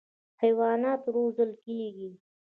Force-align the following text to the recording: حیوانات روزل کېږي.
حیوانات 0.43 1.01
روزل 1.15 1.51
کېږي. 1.63 2.11